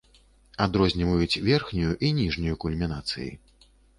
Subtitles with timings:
[0.65, 3.31] Адрозніваюць верхнюю і ніжнюю кульмінацыі.